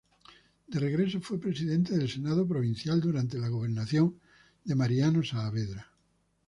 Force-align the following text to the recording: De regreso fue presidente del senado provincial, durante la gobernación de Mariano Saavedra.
De 0.67 0.79
regreso 0.79 1.21
fue 1.21 1.39
presidente 1.39 1.95
del 1.95 2.09
senado 2.09 2.47
provincial, 2.47 2.99
durante 2.99 3.37
la 3.37 3.49
gobernación 3.49 4.19
de 4.65 4.73
Mariano 4.73 5.21
Saavedra. 5.23 5.91